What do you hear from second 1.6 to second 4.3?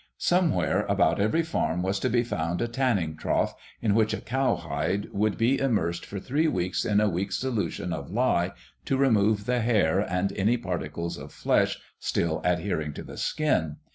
was to be found a tanning trough, in which a